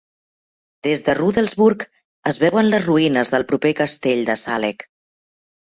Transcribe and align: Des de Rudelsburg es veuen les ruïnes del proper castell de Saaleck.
Des 0.87 1.03
de 1.09 1.13
Rudelsburg 1.19 1.85
es 2.33 2.41
veuen 2.45 2.71
les 2.73 2.89
ruïnes 2.89 3.33
del 3.37 3.47
proper 3.55 3.75
castell 3.83 4.27
de 4.33 4.41
Saaleck. 4.47 4.91